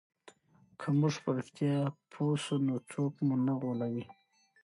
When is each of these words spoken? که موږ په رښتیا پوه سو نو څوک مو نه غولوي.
که 0.79 0.87
موږ 0.99 1.13
په 1.23 1.29
رښتیا 1.37 1.77
پوه 2.11 2.33
سو 2.45 2.55
نو 2.65 2.75
څوک 2.91 3.13
مو 3.25 3.35
نه 3.45 3.53
غولوي. 3.59 4.05